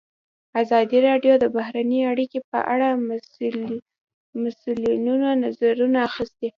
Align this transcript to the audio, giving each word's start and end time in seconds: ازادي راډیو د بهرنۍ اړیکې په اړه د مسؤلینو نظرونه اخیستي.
ازادي 0.61 0.99
راډیو 1.07 1.33
د 1.39 1.45
بهرنۍ 1.55 2.01
اړیکې 2.11 2.39
په 2.51 2.59
اړه 2.73 2.89
د 2.99 3.01
مسؤلینو 4.43 5.13
نظرونه 5.43 5.97
اخیستي. 6.09 6.49